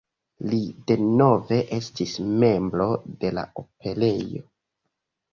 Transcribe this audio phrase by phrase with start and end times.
[0.51, 0.59] Li
[0.91, 2.13] denove estis
[2.43, 2.87] membro
[3.25, 4.41] de la Operejo.